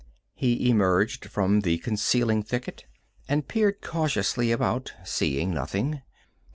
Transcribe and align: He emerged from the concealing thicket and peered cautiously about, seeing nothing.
He 0.33 0.67
emerged 0.67 1.25
from 1.25 1.59
the 1.59 1.77
concealing 1.77 2.41
thicket 2.41 2.85
and 3.29 3.47
peered 3.47 3.81
cautiously 3.83 4.51
about, 4.51 4.93
seeing 5.05 5.53
nothing. 5.53 6.01